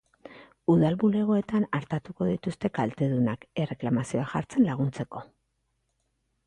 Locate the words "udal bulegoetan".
0.75-1.67